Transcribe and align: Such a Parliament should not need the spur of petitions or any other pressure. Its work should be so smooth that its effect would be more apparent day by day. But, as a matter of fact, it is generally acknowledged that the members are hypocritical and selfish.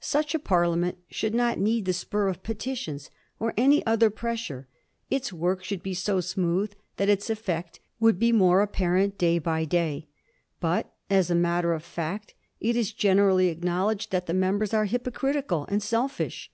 Such 0.00 0.34
a 0.34 0.38
Parliament 0.38 0.98
should 1.08 1.34
not 1.34 1.58
need 1.58 1.86
the 1.86 1.94
spur 1.94 2.28
of 2.28 2.42
petitions 2.42 3.08
or 3.38 3.54
any 3.56 3.80
other 3.86 4.10
pressure. 4.10 4.68
Its 5.10 5.32
work 5.32 5.64
should 5.64 5.82
be 5.82 5.94
so 5.94 6.20
smooth 6.20 6.74
that 6.98 7.08
its 7.08 7.30
effect 7.30 7.80
would 7.98 8.18
be 8.18 8.30
more 8.30 8.60
apparent 8.60 9.16
day 9.16 9.38
by 9.38 9.64
day. 9.64 10.06
But, 10.60 10.92
as 11.08 11.30
a 11.30 11.34
matter 11.34 11.72
of 11.72 11.82
fact, 11.82 12.34
it 12.60 12.76
is 12.76 12.92
generally 12.92 13.48
acknowledged 13.48 14.10
that 14.10 14.26
the 14.26 14.34
members 14.34 14.74
are 14.74 14.84
hypocritical 14.84 15.64
and 15.70 15.82
selfish. 15.82 16.52